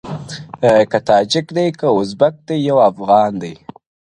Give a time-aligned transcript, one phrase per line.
[0.91, 3.53] که تاجک دی، که اوزبک دی، یو افغان دی!